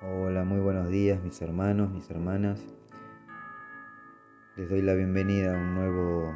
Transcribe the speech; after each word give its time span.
Hola, 0.00 0.44
muy 0.44 0.60
buenos 0.60 0.88
días 0.90 1.20
mis 1.24 1.42
hermanos, 1.42 1.90
mis 1.90 2.08
hermanas. 2.08 2.64
Les 4.54 4.70
doy 4.70 4.80
la 4.80 4.94
bienvenida 4.94 5.52
a 5.52 5.58
un 5.58 5.74
nuevo 5.74 6.32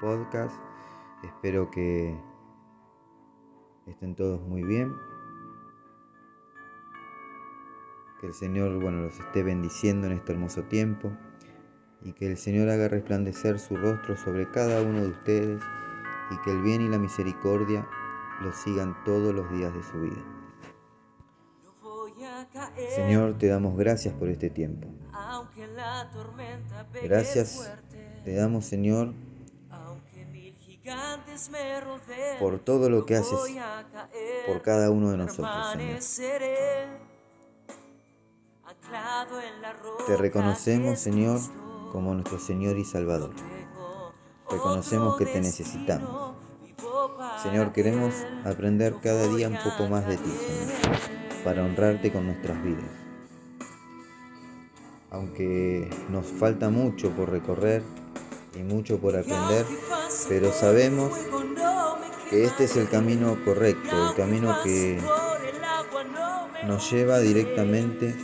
podcast. 0.00 0.58
Espero 1.22 1.70
que 1.70 2.18
estén 3.86 4.14
todos 4.14 4.40
muy 4.40 4.62
bien. 4.62 4.94
Que 8.22 8.28
el 8.28 8.32
Señor, 8.32 8.80
bueno, 8.80 9.02
los 9.02 9.20
esté 9.20 9.42
bendiciendo 9.42 10.06
en 10.06 10.14
este 10.14 10.32
hermoso 10.32 10.62
tiempo 10.62 11.12
y 12.00 12.14
que 12.14 12.26
el 12.26 12.38
Señor 12.38 12.70
haga 12.70 12.88
resplandecer 12.88 13.58
su 13.58 13.76
rostro 13.76 14.16
sobre 14.16 14.50
cada 14.50 14.80
uno 14.80 15.02
de 15.02 15.08
ustedes 15.08 15.62
y 16.30 16.38
que 16.38 16.52
el 16.52 16.62
bien 16.62 16.80
y 16.80 16.88
la 16.88 16.98
misericordia 16.98 17.86
los 18.40 18.56
sigan 18.56 18.96
todos 19.04 19.34
los 19.34 19.50
días 19.52 19.74
de 19.74 19.82
su 19.82 20.00
vida. 20.00 20.43
Señor, 22.94 23.38
te 23.38 23.48
damos 23.48 23.76
gracias 23.76 24.14
por 24.14 24.28
este 24.28 24.50
tiempo. 24.50 24.88
Gracias 27.02 27.70
te 28.24 28.34
damos, 28.34 28.64
Señor, 28.64 29.12
por 32.40 32.58
todo 32.58 32.88
lo 32.88 33.04
que 33.06 33.16
haces 33.16 33.38
por 34.46 34.62
cada 34.62 34.90
uno 34.90 35.10
de 35.10 35.16
nosotros, 35.18 35.72
Señor. 35.72 36.00
Te 40.06 40.16
reconocemos, 40.16 40.98
Señor, 40.98 41.40
como 41.92 42.14
nuestro 42.14 42.38
Señor 42.38 42.78
y 42.78 42.84
Salvador. 42.84 43.34
Reconocemos 44.50 45.16
que 45.16 45.26
te 45.26 45.40
necesitamos. 45.40 46.34
Señor, 47.42 47.72
queremos 47.72 48.14
aprender 48.44 48.96
cada 49.02 49.26
día 49.28 49.48
un 49.48 49.58
poco 49.58 49.88
más 49.88 50.06
de 50.06 50.16
ti, 50.16 50.30
Señor, 50.30 50.98
para 51.44 51.62
honrarte 51.62 52.10
con 52.10 52.26
nuestras 52.26 52.62
vidas. 52.64 52.90
Aunque 55.10 55.90
nos 56.08 56.26
falta 56.26 56.70
mucho 56.70 57.10
por 57.10 57.30
recorrer 57.30 57.82
y 58.56 58.62
mucho 58.62 58.98
por 58.98 59.16
aprender, 59.16 59.66
pero 60.28 60.52
sabemos 60.52 61.12
que 62.30 62.44
este 62.44 62.64
es 62.64 62.76
el 62.76 62.88
camino 62.88 63.36
correcto, 63.44 64.08
el 64.08 64.16
camino 64.16 64.56
que 64.64 64.98
nos 66.66 66.90
lleva 66.90 67.20
directamente 67.20 68.14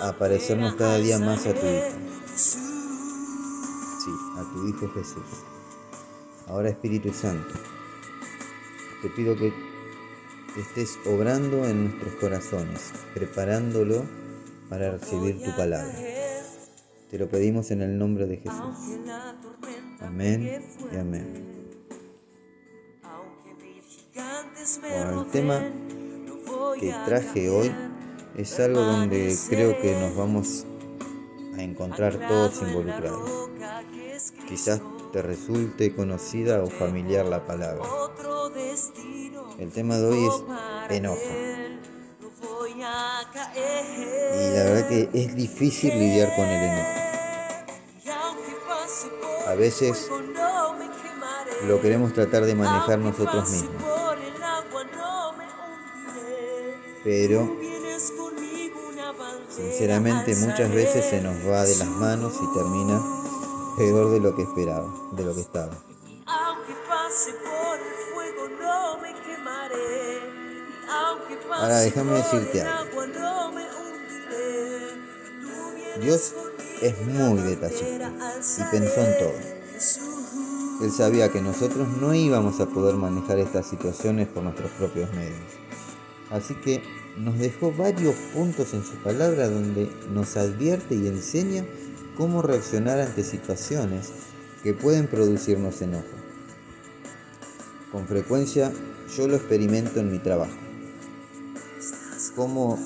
a 0.00 0.12
parecernos 0.12 0.74
cada 0.74 0.98
día 0.98 1.18
más 1.18 1.46
a 1.46 1.54
tu 1.54 1.66
Hijo. 1.66 1.96
Sí, 2.36 4.10
a 4.36 4.42
tu 4.52 4.68
Hijo 4.68 4.88
Jesús. 4.94 5.24
Ahora 6.46 6.68
Espíritu 6.68 7.12
Santo, 7.12 7.54
te 9.02 9.08
pido 9.10 9.36
que 9.36 9.52
estés 10.56 10.98
obrando 11.06 11.64
en 11.64 11.84
nuestros 11.84 12.14
corazones, 12.14 12.92
preparándolo 13.14 14.04
para 14.68 14.92
recibir 14.92 15.42
tu 15.42 15.54
palabra. 15.56 15.94
Te 17.10 17.18
lo 17.18 17.28
pedimos 17.28 17.70
en 17.70 17.82
el 17.82 17.98
nombre 17.98 18.26
de 18.26 18.36
Jesús. 18.36 18.98
Amén 20.00 20.62
y 20.92 20.96
amén. 20.96 21.50
Bueno, 24.80 25.22
el 25.22 25.30
tema 25.30 25.60
que 26.78 26.94
traje 27.04 27.50
hoy 27.50 27.72
es 28.36 28.60
algo 28.60 28.80
donde 28.80 29.36
creo 29.48 29.80
que 29.80 29.98
nos 29.98 30.16
vamos 30.16 30.66
a 31.56 31.62
encontrar 31.62 32.18
todos 32.28 32.62
involucrados. 32.62 33.50
Quizás 34.48 34.80
te 35.12 35.22
resulte 35.22 35.94
conocida 35.94 36.62
o 36.62 36.66
familiar 36.68 37.26
la 37.26 37.44
palabra. 37.44 37.82
El 39.60 39.70
tema 39.72 39.98
de 39.98 40.06
hoy 40.06 40.26
es 40.26 40.42
enojo. 40.96 41.20
Y 44.34 44.50
la 44.54 44.64
verdad 44.64 44.88
que 44.88 45.10
es 45.12 45.34
difícil 45.34 45.98
lidiar 45.98 46.34
con 46.34 46.46
el 46.46 46.62
enojo. 46.62 46.88
A 49.46 49.54
veces 49.56 50.08
lo 51.68 51.78
queremos 51.82 52.14
tratar 52.14 52.46
de 52.46 52.54
manejar 52.54 53.00
nosotros 53.00 53.50
mismos. 53.50 53.84
Pero 57.04 57.54
sinceramente 59.54 60.36
muchas 60.36 60.72
veces 60.72 61.04
se 61.04 61.20
nos 61.20 61.36
va 61.46 61.64
de 61.64 61.76
las 61.76 61.88
manos 61.88 62.32
y 62.42 62.54
termina 62.54 62.98
peor 63.76 64.10
de 64.10 64.20
lo 64.20 64.34
que 64.34 64.40
esperaba, 64.42 64.90
de 65.12 65.22
lo 65.22 65.34
que 65.34 65.42
estaba. 65.42 65.89
Ahora 71.52 71.80
déjame 71.80 72.12
decirte 72.12 72.62
algo. 72.62 73.02
Dios 76.00 76.34
es 76.80 77.06
muy 77.06 77.40
detallista 77.42 78.12
y 78.58 78.70
pensó 78.70 79.00
en 79.00 79.18
todo. 79.18 79.60
Él 80.82 80.90
sabía 80.90 81.30
que 81.30 81.42
nosotros 81.42 81.88
no 82.00 82.14
íbamos 82.14 82.58
a 82.60 82.66
poder 82.66 82.94
manejar 82.94 83.38
estas 83.38 83.66
situaciones 83.66 84.28
por 84.28 84.42
nuestros 84.42 84.70
propios 84.72 85.12
medios. 85.12 85.52
Así 86.30 86.54
que 86.54 86.82
nos 87.18 87.38
dejó 87.38 87.72
varios 87.72 88.14
puntos 88.32 88.72
en 88.72 88.82
su 88.84 88.94
palabra 89.02 89.48
donde 89.48 89.90
nos 90.10 90.36
advierte 90.36 90.94
y 90.94 91.06
enseña 91.06 91.64
cómo 92.16 92.40
reaccionar 92.40 93.00
ante 93.00 93.24
situaciones 93.24 94.10
que 94.62 94.72
pueden 94.72 95.06
producirnos 95.06 95.82
enojo. 95.82 96.06
Con 97.92 98.06
frecuencia 98.06 98.72
yo 99.16 99.28
lo 99.28 99.36
experimento 99.36 100.00
en 100.00 100.12
mi 100.12 100.18
trabajo. 100.18 100.69
Cómo 102.40 102.78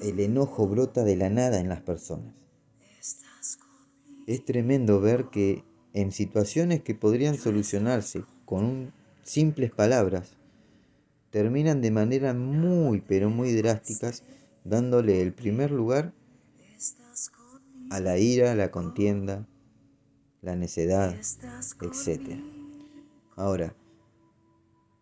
el 0.00 0.20
enojo 0.20 0.68
brota 0.68 1.02
de 1.02 1.16
la 1.16 1.28
nada 1.28 1.58
en 1.58 1.68
las 1.68 1.80
personas. 1.80 2.36
Es 4.28 4.44
tremendo 4.44 5.00
ver 5.00 5.24
que 5.24 5.64
en 5.92 6.12
situaciones 6.12 6.82
que 6.82 6.94
podrían 6.94 7.36
solucionarse 7.36 8.22
con 8.44 8.92
simples 9.24 9.72
palabras, 9.72 10.36
terminan 11.30 11.80
de 11.80 11.90
manera 11.90 12.32
muy 12.32 13.00
pero 13.00 13.28
muy 13.28 13.52
drásticas 13.54 14.22
dándole 14.62 15.20
el 15.20 15.32
primer 15.32 15.72
lugar 15.72 16.12
a 17.90 17.98
la 17.98 18.18
ira, 18.18 18.54
la 18.54 18.70
contienda, 18.70 19.48
la 20.42 20.54
necedad, 20.54 21.12
etc. 21.80 22.40
Ahora, 23.34 23.74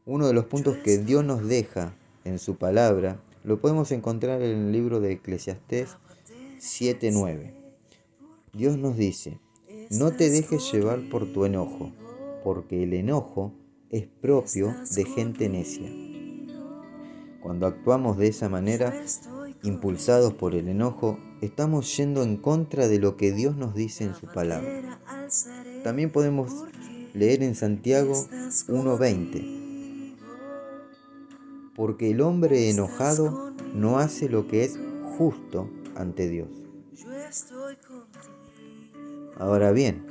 uno 0.06 0.26
de 0.26 0.32
los 0.32 0.46
puntos 0.46 0.78
que 0.78 0.96
Dios 0.96 1.22
nos 1.22 1.46
deja 1.46 1.92
en 2.24 2.38
su 2.38 2.56
palabra 2.56 3.20
lo 3.44 3.60
podemos 3.60 3.90
encontrar 3.92 4.42
en 4.42 4.66
el 4.66 4.72
libro 4.72 5.00
de 5.00 5.12
Eclesiastés 5.12 5.96
7:9. 6.58 7.54
Dios 8.52 8.76
nos 8.76 8.96
dice, 8.96 9.38
no 9.90 10.12
te 10.12 10.30
dejes 10.30 10.70
llevar 10.72 11.08
por 11.08 11.32
tu 11.32 11.44
enojo, 11.44 11.92
porque 12.44 12.82
el 12.82 12.92
enojo 12.94 13.52
es 13.90 14.06
propio 14.20 14.74
de 14.94 15.04
gente 15.04 15.48
necia. 15.48 15.90
Cuando 17.42 17.66
actuamos 17.66 18.18
de 18.18 18.28
esa 18.28 18.48
manera, 18.48 18.94
impulsados 19.62 20.34
por 20.34 20.54
el 20.54 20.68
enojo, 20.68 21.18
estamos 21.40 21.96
yendo 21.96 22.22
en 22.22 22.36
contra 22.36 22.88
de 22.88 22.98
lo 22.98 23.16
que 23.16 23.32
Dios 23.32 23.56
nos 23.56 23.74
dice 23.74 24.04
en 24.04 24.14
su 24.14 24.26
palabra. 24.26 25.00
También 25.82 26.10
podemos 26.10 26.52
leer 27.14 27.42
en 27.42 27.54
Santiago 27.54 28.12
1.20, 28.12 29.59
porque 31.80 32.10
el 32.10 32.20
hombre 32.20 32.68
enojado 32.68 33.54
no 33.72 34.00
hace 34.00 34.28
lo 34.28 34.46
que 34.46 34.64
es 34.64 34.78
justo 35.16 35.70
ante 35.96 36.28
Dios. 36.28 36.50
Ahora 39.38 39.72
bien, 39.72 40.04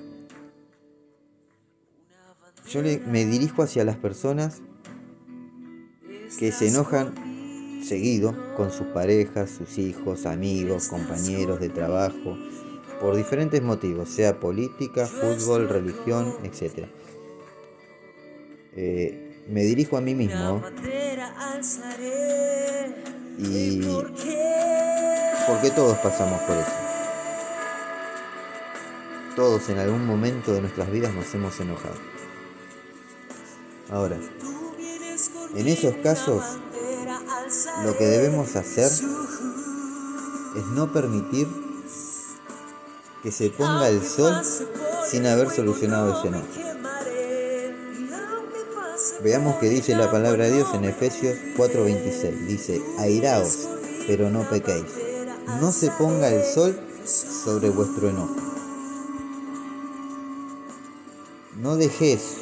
yo 2.68 2.82
me 2.82 3.24
dirijo 3.24 3.62
hacia 3.62 3.86
las 3.86 3.98
personas 3.98 4.64
que 6.40 6.52
se 6.52 6.70
enojan 6.70 7.14
seguido 7.84 8.34
con 8.58 8.72
sus 8.72 8.88
parejas, 8.88 9.52
sus 9.52 9.78
hijos, 9.78 10.26
amigos, 10.26 10.88
compañeros 10.88 11.60
de 11.60 11.70
trabajo, 11.70 12.36
por 13.00 13.16
diferentes 13.16 13.62
motivos, 13.62 14.10
sea 14.10 14.40
política, 14.40 15.06
fútbol, 15.06 15.70
religión, 15.70 16.34
etc. 16.44 16.88
Eh, 18.76 19.44
me 19.48 19.64
dirijo 19.64 19.98
a 19.98 20.02
mí 20.02 20.16
mismo 20.16 20.64
y 23.38 23.82
porque 25.48 25.72
todos 25.72 25.98
pasamos 26.00 26.42
por 26.42 26.58
eso. 26.58 26.72
Todos 29.36 29.70
en 29.70 29.80
algún 29.80 30.06
momento 30.06 30.54
de 30.54 30.62
nuestras 30.62 30.92
vidas 30.92 31.14
nos 31.14 31.34
hemos 31.34 31.60
enojado. 31.60 31.96
Ahora, 33.90 34.18
en 35.56 35.68
esos 35.68 35.96
casos, 35.98 36.44
lo 37.84 37.98
que 37.98 38.06
debemos 38.06 38.56
hacer 38.56 38.92
es 40.56 40.66
no 40.74 40.92
permitir 40.92 41.48
que 43.24 43.32
se 43.32 43.50
ponga 43.50 43.90
el 43.90 44.04
sol 44.04 44.44
sin 45.10 45.26
haber 45.26 45.50
solucionado 45.50 46.20
ese 46.20 46.28
enojo. 46.28 46.69
Veamos 49.24 49.58
qué 49.58 49.70
dice 49.70 49.98
la 49.98 50.10
palabra 50.10 50.46
de 50.46 50.54
Dios 50.54 50.74
en 50.74 50.86
Efesios 50.86 51.36
4:26. 51.58 52.48
Dice, 52.48 52.82
airaos, 53.00 53.68
pero 54.08 54.30
no 54.30 54.50
pequéis. 54.50 54.86
No 55.60 55.74
se 55.74 55.92
ponga 55.92 56.30
el 56.30 56.42
sol 56.46 56.80
sobre 57.06 57.70
vuestro 57.70 58.10
enojo. 58.10 58.36
No 61.58 61.76
dejes 61.76 62.38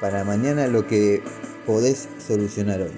para 0.00 0.24
mañana 0.24 0.66
lo 0.66 0.86
que 0.86 1.22
podés 1.66 2.08
solucionar 2.26 2.80
hoy. 2.80 2.96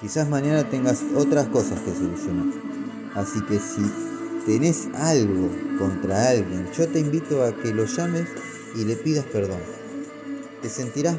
Quizás 0.00 0.30
mañana 0.30 0.70
tengas 0.70 1.02
otras 1.14 1.46
cosas 1.48 1.78
que 1.80 1.92
solucionar. 1.92 2.46
Así 3.14 3.42
que 3.42 3.58
si 3.58 3.82
tenés 4.46 4.88
algo 4.94 5.50
contra 5.78 6.30
alguien, 6.30 6.70
yo 6.72 6.88
te 6.88 7.00
invito 7.00 7.44
a 7.44 7.54
que 7.54 7.74
lo 7.74 7.84
llames 7.84 8.28
y 8.74 8.84
le 8.84 8.96
pidas 8.96 9.24
perdón. 9.26 9.60
Te 10.60 10.68
sentirás 10.68 11.16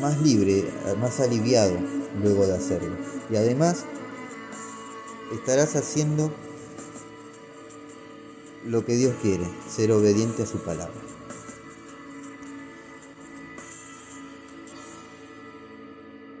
más 0.00 0.20
libre, 0.20 0.64
más 0.98 1.20
aliviado 1.20 1.76
luego 2.20 2.46
de 2.46 2.54
hacerlo. 2.54 2.96
Y 3.30 3.36
además 3.36 3.84
estarás 5.32 5.76
haciendo 5.76 6.32
lo 8.64 8.84
que 8.84 8.96
Dios 8.96 9.14
quiere, 9.22 9.44
ser 9.68 9.92
obediente 9.92 10.42
a 10.42 10.46
su 10.46 10.58
palabra. 10.58 11.00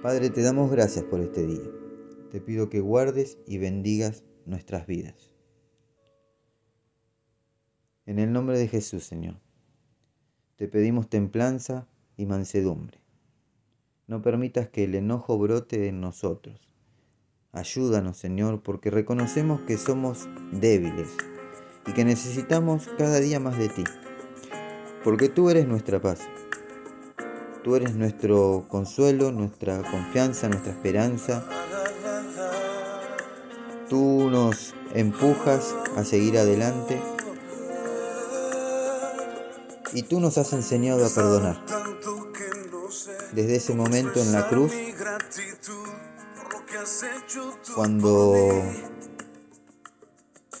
Padre, 0.02 0.30
te 0.30 0.42
damos 0.42 0.70
gracias 0.70 1.04
por 1.04 1.20
este 1.20 1.46
día. 1.46 1.70
Te 2.30 2.40
pido 2.40 2.68
que 2.68 2.80
guardes 2.80 3.38
y 3.46 3.58
bendigas 3.58 4.24
nuestras 4.46 4.86
vidas. 4.86 5.31
En 8.04 8.18
el 8.18 8.32
nombre 8.32 8.58
de 8.58 8.66
Jesús, 8.66 9.04
Señor, 9.04 9.36
te 10.56 10.66
pedimos 10.66 11.08
templanza 11.08 11.86
y 12.16 12.26
mansedumbre. 12.26 12.98
No 14.08 14.22
permitas 14.22 14.68
que 14.68 14.84
el 14.84 14.96
enojo 14.96 15.38
brote 15.38 15.86
en 15.86 16.00
nosotros. 16.00 16.68
Ayúdanos, 17.52 18.16
Señor, 18.16 18.60
porque 18.60 18.90
reconocemos 18.90 19.60
que 19.60 19.78
somos 19.78 20.28
débiles 20.50 21.10
y 21.86 21.92
que 21.92 22.04
necesitamos 22.04 22.88
cada 22.98 23.20
día 23.20 23.38
más 23.38 23.56
de 23.56 23.68
ti. 23.68 23.84
Porque 25.04 25.28
tú 25.28 25.48
eres 25.48 25.68
nuestra 25.68 26.00
paz. 26.00 26.22
Tú 27.62 27.76
eres 27.76 27.94
nuestro 27.94 28.66
consuelo, 28.68 29.30
nuestra 29.30 29.80
confianza, 29.88 30.48
nuestra 30.48 30.72
esperanza. 30.72 31.48
Tú 33.88 34.28
nos 34.28 34.74
empujas 34.92 35.76
a 35.96 36.02
seguir 36.02 36.36
adelante 36.36 37.00
y 39.92 40.02
tú 40.02 40.20
nos 40.20 40.38
has 40.38 40.52
enseñado 40.52 41.04
a 41.04 41.10
perdonar. 41.10 41.64
Desde 43.32 43.56
ese 43.56 43.74
momento 43.74 44.20
en 44.20 44.32
la 44.32 44.48
cruz, 44.48 44.72
cuando 47.74 48.62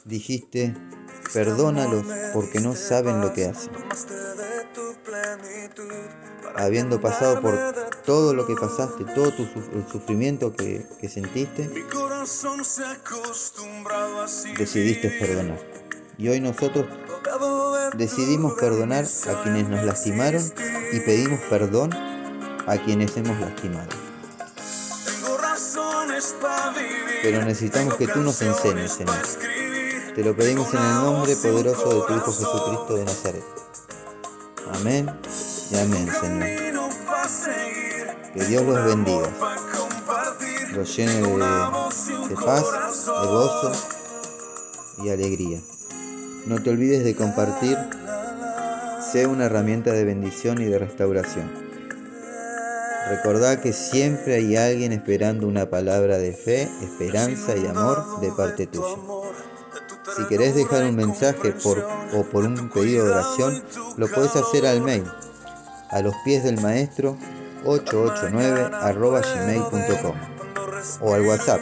dijiste, 0.04 0.74
perdónalos 1.32 2.06
porque 2.32 2.60
no 2.60 2.74
saben 2.74 3.20
lo 3.20 3.32
que 3.32 3.46
hacen. 3.46 3.72
Habiendo 6.54 7.00
pasado 7.00 7.40
por 7.40 7.58
todo 8.04 8.34
lo 8.34 8.46
que 8.46 8.54
pasaste, 8.54 9.04
todo 9.14 9.32
tu, 9.32 9.42
el 9.42 9.86
sufrimiento 9.90 10.54
que, 10.54 10.86
que 11.00 11.08
sentiste, 11.08 11.70
decidiste 14.58 15.10
perdonar. 15.18 15.58
Y 16.18 16.28
hoy 16.28 16.40
nosotros 16.40 16.86
decidimos 17.94 18.54
perdonar 18.54 19.04
a 19.04 19.42
quienes 19.42 19.68
nos 19.68 19.84
lastimaron 19.84 20.42
y 20.92 21.00
pedimos 21.00 21.40
perdón 21.48 21.92
a 22.66 22.76
quienes 22.84 23.16
hemos 23.16 23.38
lastimado. 23.38 23.88
Pero 27.22 27.44
necesitamos 27.44 27.94
que 27.94 28.06
tú 28.06 28.20
nos 28.20 28.40
enseñes, 28.42 28.92
Señor. 28.92 29.16
Te 30.14 30.22
lo 30.22 30.36
pedimos 30.36 30.72
en 30.74 30.80
el 30.80 30.94
nombre 30.94 31.36
poderoso 31.36 31.88
de 31.88 32.06
tu 32.06 32.14
Hijo 32.14 32.32
Jesucristo 32.32 32.94
de 32.94 33.04
Nazaret. 33.04 33.44
Amén 34.74 35.10
y 35.70 35.76
amén, 35.76 36.10
Señor. 36.20 36.72
Que 38.34 38.44
Dios 38.46 38.62
los 38.62 38.84
bendiga, 38.84 39.28
los 40.72 40.96
llene 40.96 41.12
de, 41.14 41.22
de 41.22 42.36
paz, 42.36 42.64
de 43.06 43.26
gozo 43.26 43.72
y 44.98 45.10
alegría. 45.10 45.60
No 46.46 46.60
te 46.60 46.70
olvides 46.70 47.04
de 47.04 47.14
compartir. 47.14 47.76
Sé 49.12 49.26
una 49.26 49.44
herramienta 49.44 49.92
de 49.92 50.04
bendición 50.04 50.60
y 50.60 50.64
de 50.64 50.78
restauración. 50.78 51.50
Recordá 53.08 53.60
que 53.60 53.72
siempre 53.72 54.34
hay 54.34 54.56
alguien 54.56 54.92
esperando 54.92 55.46
una 55.46 55.70
palabra 55.70 56.18
de 56.18 56.32
fe, 56.32 56.68
esperanza 56.82 57.56
y 57.56 57.66
amor 57.66 58.20
de 58.20 58.32
parte 58.32 58.66
tuya. 58.66 58.96
Si 60.16 60.24
querés 60.26 60.54
dejar 60.54 60.84
un 60.84 60.96
mensaje 60.96 61.52
por, 61.52 61.86
o 62.14 62.24
por 62.24 62.44
un 62.44 62.70
pedido 62.70 63.04
de 63.04 63.12
oración, 63.12 63.62
lo 63.96 64.08
puedes 64.08 64.34
hacer 64.36 64.66
al 64.66 64.80
mail 64.80 65.04
a 65.90 66.00
los 66.00 66.14
pies 66.24 66.42
del 66.42 66.60
maestro 66.60 67.16
889 67.64 68.70
gmail.com 69.36 70.16
o 71.00 71.14
al 71.14 71.22
WhatsApp 71.22 71.60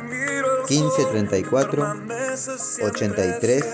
1534 0.69 1.95
83 2.83 3.65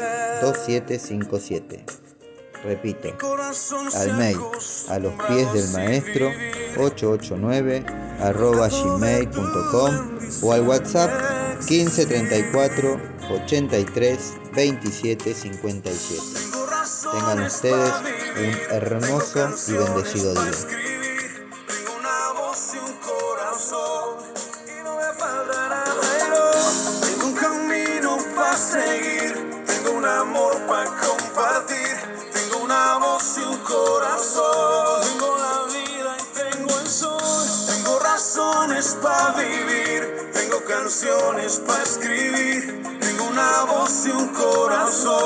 2757. 0.41 1.85
Repito, 2.65 3.17
al 3.95 4.17
mail 4.17 4.39
a 4.89 4.99
los 4.99 5.13
pies 5.29 5.53
del 5.53 5.69
maestro 5.71 6.31
889 6.79 7.85
arroba 8.21 8.69
gmail.com 8.69 10.19
o 10.43 10.53
al 10.53 10.63
WhatsApp 10.63 11.11
1534 11.69 13.01
83 13.31 14.35
27 14.55 15.35
57. 15.35 16.23
Tengan 17.13 17.43
ustedes 17.43 17.93
un 18.39 18.75
hermoso 18.75 19.51
y 19.69 19.73
bendecido 19.73 20.33
día. 20.33 20.96
Canciones 40.87 41.61
para 41.67 41.83
escribir, 41.83 42.81
tengo 43.01 43.25
una 43.25 43.65
voz 43.65 44.07
y 44.07 44.11
un 44.11 44.29
corazón. 44.29 45.26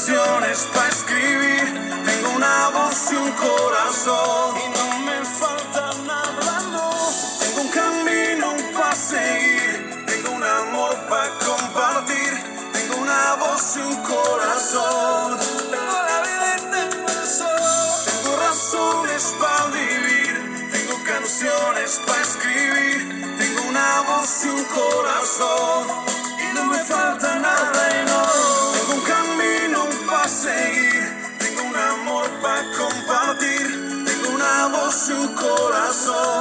Canciones 0.00 0.66
para 0.72 0.88
escribir, 0.88 1.64
tengo 2.06 2.30
una 2.34 2.70
voz 2.70 3.12
y 3.12 3.16
un 3.16 3.30
corazón 3.32 4.59
un 35.12 35.28
corazón. 35.34 36.39